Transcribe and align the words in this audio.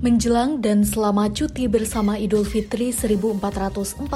Menjelang 0.00 0.64
dan 0.64 0.80
selama 0.80 1.28
cuti 1.28 1.68
bersama 1.68 2.16
Idul 2.16 2.48
Fitri 2.48 2.88
1443 2.88 4.08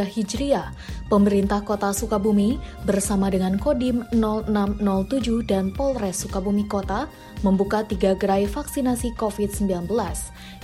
Hijriah, 0.00 0.72
pemerintah 1.12 1.60
kota 1.60 1.92
Sukabumi 1.92 2.56
bersama 2.88 3.28
dengan 3.28 3.60
Kodim 3.60 4.00
0607 4.16 5.44
dan 5.44 5.76
Polres 5.76 6.24
Sukabumi 6.24 6.64
Kota 6.64 7.04
membuka 7.44 7.84
tiga 7.84 8.16
gerai 8.16 8.48
vaksinasi 8.48 9.12
COVID-19 9.20 9.92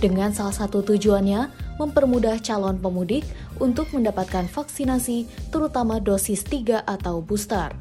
dengan 0.01 0.33
salah 0.33 0.57
satu 0.57 0.81
tujuannya 0.81 1.53
mempermudah 1.77 2.41
calon 2.41 2.81
pemudik 2.81 3.29
untuk 3.61 3.93
mendapatkan 3.93 4.49
vaksinasi 4.49 5.29
terutama 5.53 6.01
dosis 6.01 6.41
3 6.49 6.81
atau 6.89 7.21
booster. 7.21 7.77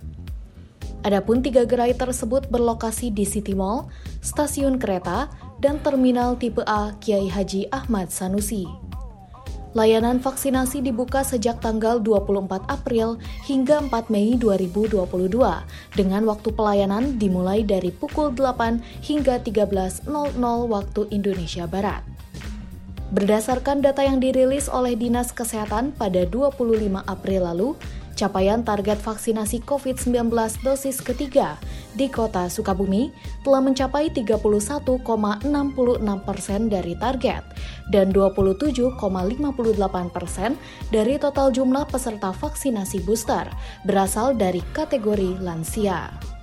Adapun 1.05 1.45
tiga 1.45 1.69
gerai 1.69 1.93
tersebut 1.93 2.49
berlokasi 2.49 3.13
di 3.13 3.29
City 3.29 3.53
Mall, 3.53 3.85
stasiun 4.25 4.81
kereta, 4.81 5.29
dan 5.59 5.79
Terminal 5.83 6.35
Tipe 6.35 6.63
A 6.65 6.95
Kiai 6.99 7.31
Haji 7.31 7.71
Ahmad 7.71 8.11
Sanusi. 8.11 8.67
Layanan 9.75 10.23
vaksinasi 10.23 10.79
dibuka 10.79 11.19
sejak 11.27 11.59
tanggal 11.59 11.99
24 11.99 12.63
April 12.71 13.19
hingga 13.43 13.83
4 13.83 14.07
Mei 14.07 14.39
2022 14.39 15.03
dengan 15.99 16.23
waktu 16.23 16.49
pelayanan 16.55 17.19
dimulai 17.19 17.59
dari 17.59 17.91
pukul 17.91 18.31
8 18.31 18.79
hingga 19.03 19.43
13.00 19.43 20.07
waktu 20.71 21.01
Indonesia 21.11 21.67
Barat. 21.67 22.07
Berdasarkan 23.11 23.83
data 23.83 23.99
yang 24.01 24.23
dirilis 24.23 24.71
oleh 24.71 24.95
Dinas 24.95 25.35
Kesehatan 25.35 25.91
pada 25.91 26.23
25 26.23 27.03
April 27.05 27.41
lalu, 27.43 27.69
capaian 28.15 28.63
target 28.63 28.97
vaksinasi 28.97 29.61
COVID-19 29.67 30.31
dosis 30.63 31.03
ketiga 31.03 31.59
di 31.93 32.07
kota 32.07 32.47
Sukabumi 32.47 33.11
telah 33.43 33.61
mencapai 33.61 34.09
31,66 34.11 35.03
persen 36.23 36.61
dari 36.71 36.95
target 36.95 37.43
dan 37.91 38.09
27,58 38.15 38.97
persen 40.09 40.55
dari 40.89 41.15
total 41.19 41.51
jumlah 41.51 41.85
peserta 41.85 42.31
vaksinasi 42.31 43.03
booster 43.03 43.45
berasal 43.83 44.33
dari 44.33 44.63
kategori 44.73 45.37
lansia. 45.43 46.34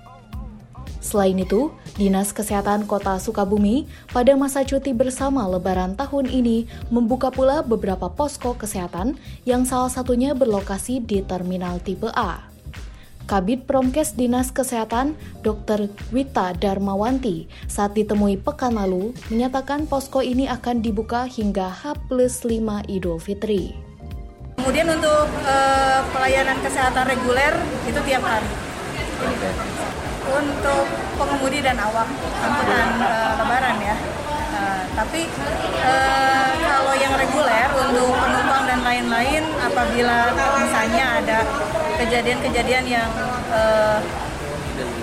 Selain 1.03 1.35
itu, 1.35 1.75
Dinas 1.99 2.31
Kesehatan 2.31 2.87
Kota 2.87 3.19
Sukabumi 3.19 3.91
pada 4.15 4.39
masa 4.39 4.63
cuti 4.63 4.95
bersama 4.95 5.45
Lebaran 5.51 5.99
tahun 5.99 6.31
ini 6.31 6.71
membuka 6.95 7.35
pula 7.35 7.67
beberapa 7.67 8.07
posko 8.07 8.55
kesehatan 8.55 9.19
yang 9.43 9.67
salah 9.67 9.91
satunya 9.91 10.31
berlokasi 10.33 11.03
di 11.03 11.27
Terminal 11.27 11.83
Tipe 11.83 12.07
A. 12.15 12.47
Kabit 13.27 13.67
Promkes 13.67 14.15
Dinas 14.15 14.55
Kesehatan 14.55 15.19
Dr. 15.43 15.91
Wita 16.15 16.55
Darmawanti 16.55 17.51
saat 17.67 17.99
ditemui 17.99 18.39
pekan 18.39 18.79
lalu 18.79 19.11
menyatakan 19.27 19.91
posko 19.91 20.23
ini 20.23 20.47
akan 20.47 20.87
dibuka 20.87 21.27
hingga 21.27 21.67
H 21.71 21.99
plus 22.07 22.47
5 22.47 22.87
Idul 22.87 23.19
Fitri. 23.19 23.75
Kemudian 24.55 24.87
untuk 24.87 25.27
uh, 25.43 26.01
pelayanan 26.15 26.59
kesehatan 26.63 27.11
reguler 27.11 27.55
itu 27.91 27.99
tiap 28.07 28.23
hari 28.23 28.51
untuk 30.37 30.85
pengemudi 31.21 31.61
dan 31.61 31.77
awak 31.81 32.09
angkutan 32.41 32.89
uh, 33.01 33.33
lebaran 33.41 33.77
ya. 33.83 33.97
Uh, 34.53 34.83
tapi 34.93 35.29
uh, 35.81 36.51
kalau 36.61 36.95
yang 36.97 37.15
reguler 37.17 37.69
untuk 37.89 38.13
penumpang 38.13 38.65
dan 38.69 38.81
lain-lain 38.85 39.43
apabila 39.61 40.19
misalnya 40.61 41.05
ada 41.21 41.39
kejadian-kejadian 42.01 42.85
yang 42.85 43.09
uh, 43.53 44.01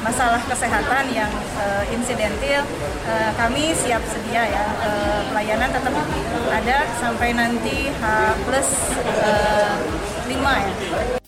masalah 0.03 0.41
kesehatan 0.47 1.11
yang 1.11 1.29
uh, 1.59 1.83
insidentil 1.91 2.63
uh, 3.05 3.31
kami 3.35 3.75
siap 3.75 4.01
sedia 4.07 4.47
ya 4.47 4.65
uh, 4.81 5.21
pelayanan 5.29 5.69
tetap 5.69 5.93
ada 6.49 6.77
sampai 6.97 7.29
nanti 7.35 7.91
H 7.99 8.03
plus 8.47 8.69
uh, 9.21 9.75
5 10.27 10.33
ya 10.33 11.18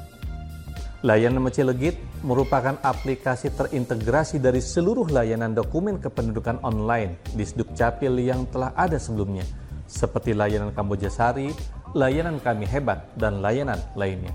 Layanan 1.04 1.44
Mecilegit 1.44 1.98
merupakan 2.24 2.78
aplikasi 2.80 3.52
terintegrasi 3.52 4.40
dari 4.40 4.62
seluruh 4.62 5.10
layanan 5.10 5.52
dokumen 5.52 6.00
kependudukan 6.00 6.62
online 6.64 7.20
di 7.34 7.44
Capil 7.74 8.16
yang 8.22 8.48
telah 8.48 8.72
ada 8.72 8.96
sebelumnya, 8.96 9.44
seperti 9.84 10.32
layanan 10.32 10.72
Kamboja 10.72 11.12
Sari, 11.12 11.52
layanan 11.92 12.40
Kami 12.40 12.64
Hebat, 12.64 13.12
dan 13.20 13.44
layanan 13.44 13.76
lainnya. 13.98 14.32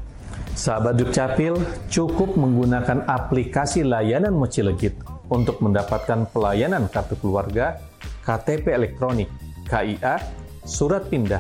Sahabat 0.59 0.99
Dukcapil 0.99 1.55
cukup 1.87 2.35
menggunakan 2.35 3.07
aplikasi 3.07 3.87
layanan 3.87 4.35
Mocilegit 4.35 4.91
untuk 5.31 5.63
mendapatkan 5.63 6.27
pelayanan 6.35 6.91
kartu 6.91 7.15
keluarga, 7.15 7.79
KTP 8.27 8.75
elektronik, 8.75 9.31
KIA, 9.71 10.19
surat 10.67 11.07
pindah, 11.07 11.39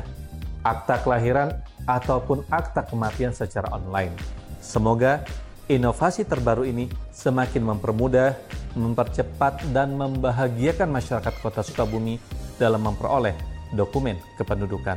akta 0.63 1.03
kelahiran, 1.03 1.51
ataupun 1.83 2.47
akta 2.47 2.87
kematian 2.87 3.35
secara 3.35 3.67
online. 3.75 4.15
Semoga 4.63 5.27
inovasi 5.67 6.23
terbaru 6.23 6.63
ini 6.63 6.87
semakin 7.11 7.75
mempermudah, 7.75 8.39
mempercepat, 8.79 9.67
dan 9.75 9.99
membahagiakan 9.99 10.95
masyarakat 10.95 11.33
kota 11.43 11.59
Sukabumi 11.59 12.23
dalam 12.55 12.87
memperoleh 12.87 13.35
dokumen 13.75 14.15
kependudukan. 14.39 14.95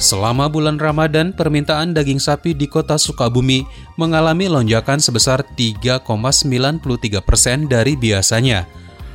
Selama 0.00 0.48
bulan 0.48 0.80
Ramadan, 0.80 1.36
permintaan 1.36 1.92
daging 1.92 2.24
sapi 2.24 2.56
di 2.56 2.64
kota 2.64 2.96
Sukabumi 2.96 3.68
mengalami 4.00 4.48
lonjakan 4.48 4.96
sebesar 4.96 5.44
3,93 5.60 7.20
persen 7.20 7.68
dari 7.68 8.00
biasanya. 8.00 8.64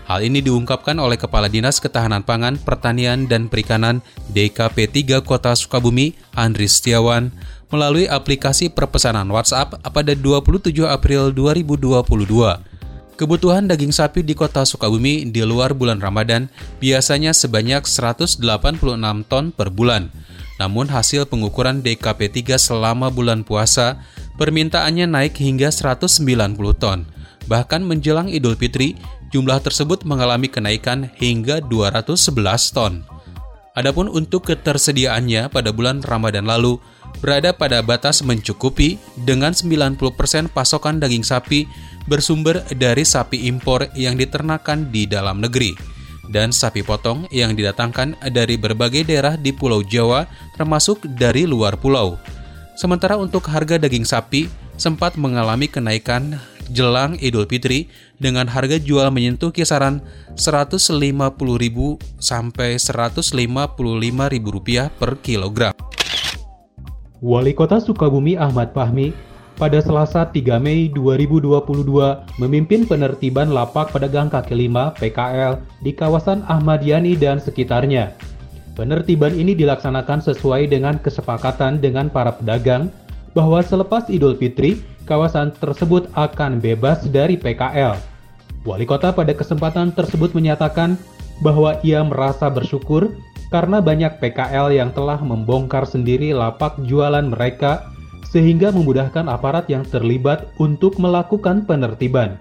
Hal 0.05 0.21
ini 0.21 0.45
diungkapkan 0.45 0.93
oleh 1.01 1.17
Kepala 1.17 1.49
Dinas 1.49 1.81
Ketahanan 1.81 2.21
Pangan, 2.21 2.61
Pertanian, 2.61 3.25
dan 3.25 3.49
Perikanan 3.49 4.05
DKP 4.29 4.85
3 5.17 5.25
Kota 5.25 5.57
Sukabumi, 5.57 6.13
Andri 6.37 6.69
Setiawan, 6.69 7.33
melalui 7.73 8.05
aplikasi 8.05 8.69
perpesanan 8.69 9.25
WhatsApp 9.33 9.81
pada 9.89 10.13
27 10.13 10.69
April 10.85 11.33
2022. 11.33 12.77
Kebutuhan 13.17 13.65
daging 13.65 13.89
sapi 13.89 14.21
di 14.21 14.37
kota 14.37 14.67
Sukabumi 14.67 15.25
di 15.33 15.41
luar 15.41 15.73
bulan 15.73 15.97
Ramadan 15.97 16.45
biasanya 16.77 17.33
sebanyak 17.33 17.89
186 17.89 18.37
ton 19.25 19.49
per 19.49 19.73
bulan. 19.73 20.13
Namun 20.55 20.87
hasil 20.87 21.27
pengukuran 21.27 21.83
DKP 21.83 22.31
3 22.31 22.55
selama 22.55 23.11
bulan 23.11 23.43
puasa, 23.43 23.99
permintaannya 24.39 25.03
naik 25.07 25.35
hingga 25.35 25.67
190 25.67 26.23
ton. 26.79 27.03
Bahkan 27.45 27.81
menjelang 27.83 28.31
Idul 28.31 28.55
Fitri, 28.55 28.95
jumlah 29.35 29.59
tersebut 29.59 30.07
mengalami 30.07 30.47
kenaikan 30.47 31.11
hingga 31.19 31.59
211 31.59 32.71
ton. 32.71 33.03
Adapun 33.75 34.07
untuk 34.07 34.47
ketersediaannya 34.47 35.51
pada 35.51 35.75
bulan 35.75 35.99
Ramadan 35.99 36.47
lalu, 36.47 36.79
berada 37.19 37.51
pada 37.51 37.83
batas 37.83 38.23
mencukupi 38.23 38.95
dengan 39.27 39.51
90% 39.51 39.99
pasokan 40.55 41.03
daging 41.03 41.27
sapi 41.27 41.67
bersumber 42.07 42.63
dari 42.71 43.03
sapi 43.03 43.51
impor 43.51 43.91
yang 43.99 44.15
diternakan 44.15 44.87
di 44.95 45.03
dalam 45.03 45.43
negeri 45.43 45.94
dan 46.29 46.53
sapi 46.53 46.81
potong 46.81 47.29
yang 47.33 47.53
didatangkan 47.53 48.17
dari 48.33 48.57
berbagai 48.57 49.05
daerah 49.05 49.37
di 49.37 49.53
Pulau 49.53 49.85
Jawa 49.85 50.25
termasuk 50.55 51.05
dari 51.17 51.45
luar 51.45 51.77
pulau. 51.77 52.17
Sementara 52.75 53.15
untuk 53.15 53.47
harga 53.47 53.79
daging 53.79 54.03
sapi 54.03 54.51
sempat 54.75 55.15
mengalami 55.15 55.71
kenaikan 55.71 56.35
jelang 56.69 57.17
Idul 57.21 57.45
Fitri 57.45 57.89
dengan 58.17 58.49
harga 58.49 58.81
jual 58.81 59.05
menyentuh 59.13 59.53
kisaran 59.53 60.01
Rp150.000 60.35 61.77
sampai 62.19 62.81
Rp155.000 62.81 64.89
per 64.97 65.11
kilogram. 65.21 65.73
Wali 67.23 67.55
Kota 67.55 67.79
Sukabumi 67.81 68.37
Ahmad 68.37 68.75
Fahmi 68.75 69.15
pada 69.55 69.79
Selasa 69.79 70.27
3 70.27 70.59
Mei 70.59 70.91
2022 70.91 71.87
memimpin 72.43 72.83
penertiban 72.83 73.47
lapak 73.47 73.95
pedagang 73.95 74.27
kaki 74.27 74.51
lima 74.51 74.91
PKL 74.99 75.63
di 75.79 75.95
kawasan 75.95 76.43
Ahmad 76.51 76.83
Yani 76.83 77.15
dan 77.15 77.39
sekitarnya. 77.39 78.11
Penertiban 78.75 79.31
ini 79.31 79.55
dilaksanakan 79.55 80.19
sesuai 80.19 80.67
dengan 80.67 80.99
kesepakatan 80.99 81.79
dengan 81.79 82.11
para 82.11 82.35
pedagang 82.35 82.91
bahwa 83.31 83.63
selepas 83.63 84.11
Idul 84.11 84.35
Fitri, 84.35 84.83
kawasan 85.07 85.55
tersebut 85.55 86.11
akan 86.19 86.59
bebas 86.59 87.07
dari 87.07 87.39
PKL. 87.39 87.95
Wali 88.67 88.83
kota 88.83 89.15
pada 89.15 89.31
kesempatan 89.31 89.95
tersebut 89.95 90.35
menyatakan 90.35 90.99
bahwa 91.39 91.79
ia 91.87 92.03
merasa 92.03 92.51
bersyukur 92.51 93.15
karena 93.47 93.79
banyak 93.79 94.19
PKL 94.19 94.75
yang 94.75 94.91
telah 94.91 95.21
membongkar 95.23 95.87
sendiri 95.87 96.35
lapak 96.35 96.75
jualan 96.83 97.23
mereka 97.23 97.94
sehingga 98.25 98.73
memudahkan 98.73 99.29
aparat 99.29 99.69
yang 99.69 99.85
terlibat 99.87 100.49
untuk 100.57 100.97
melakukan 100.97 101.63
penertiban. 101.63 102.35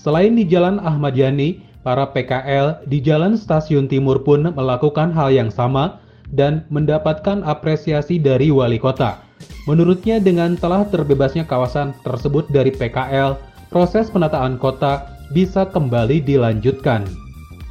Selain 0.00 0.32
di 0.32 0.46
Jalan 0.46 0.80
Ahmad 0.80 1.14
Yani, 1.18 1.62
para 1.82 2.08
PKL 2.10 2.86
di 2.86 2.98
Jalan 3.02 3.36
Stasiun 3.36 3.86
Timur 3.86 4.22
pun 4.22 4.48
melakukan 4.48 5.12
hal 5.14 5.30
yang 5.34 5.50
sama 5.52 6.00
dan 6.32 6.64
mendapatkan 6.68 7.40
apresiasi 7.44 8.20
dari 8.20 8.52
wali 8.52 8.76
kota. 8.76 9.20
Menurutnya 9.68 10.16
dengan 10.18 10.56
telah 10.56 10.84
terbebasnya 10.88 11.44
kawasan 11.44 11.92
tersebut 12.00 12.48
dari 12.48 12.72
PKL, 12.72 13.36
proses 13.68 14.08
penataan 14.08 14.56
kota 14.56 15.12
bisa 15.32 15.68
kembali 15.68 16.24
dilanjutkan. 16.24 17.04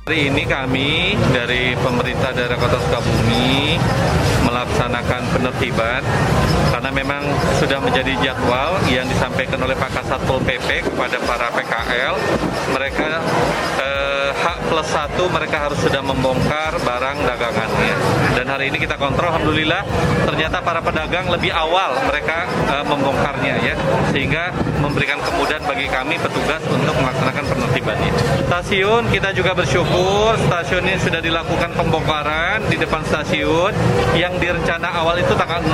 Hari 0.07 0.31
ini 0.31 0.43
kami 0.47 1.19
dari 1.35 1.75
pemerintah 1.83 2.31
daerah 2.31 2.55
Kota 2.55 2.79
Sukabumi 2.79 3.75
melaksanakan 4.57 5.21
penertiban 5.29 6.01
karena 6.73 6.89
memang 6.89 7.21
sudah 7.61 7.77
menjadi 7.77 8.17
jadwal 8.25 8.81
yang 8.89 9.05
disampaikan 9.05 9.61
oleh 9.61 9.77
Pak 9.77 10.01
Kasatpol 10.01 10.41
PP 10.41 10.81
kepada 10.81 11.21
para 11.29 11.53
PKL. 11.53 12.15
Mereka 12.73 13.09
eh, 13.77 13.96
plus 14.67 14.87
satu 14.91 15.31
mereka 15.31 15.67
harus 15.67 15.79
sudah 15.79 16.03
membongkar 16.03 16.75
barang 16.83 17.17
dagangannya. 17.23 17.95
Dan 18.35 18.45
hari 18.51 18.69
ini 18.69 18.77
kita 18.83 18.99
kontrol, 18.99 19.31
alhamdulillah 19.31 19.81
ternyata 20.27 20.59
para 20.59 20.83
pedagang 20.83 21.31
lebih 21.31 21.49
awal 21.55 21.95
mereka 22.05 22.45
eh, 22.67 22.85
membongkarnya 22.85 23.55
ya, 23.63 23.75
sehingga 24.11 24.51
memberikan 24.83 25.17
kemudahan 25.23 25.63
bagi 25.63 25.87
kami 25.87 26.19
petugas 26.19 26.61
untuk 26.69 26.93
melaksanakan 26.99 27.43
penertibannya. 27.47 28.11
Stasiun 28.45 29.03
kita 29.09 29.31
juga 29.33 29.55
bersyukur 29.55 30.35
stasiun 30.47 30.83
ini 30.85 30.99
sudah 30.99 31.23
dilakukan 31.23 31.71
pembongkaran 31.73 32.67
di 32.67 32.77
depan 32.77 33.01
stasiun 33.07 33.71
yang 34.13 34.35
direncana 34.37 35.01
awal 35.01 35.15
itu 35.17 35.33
tanggal 35.33 35.63
6. 35.63 35.71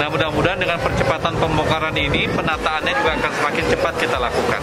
Nah 0.00 0.08
mudah-mudahan 0.10 0.58
dengan 0.58 0.78
percepatan 0.80 1.36
pembongkaran 1.38 1.94
ini 1.94 2.26
penataannya 2.32 2.92
juga 2.98 3.12
akan 3.20 3.32
semakin 3.38 3.64
cepat 3.70 3.94
kita 4.00 4.16
lakukan. 4.18 4.62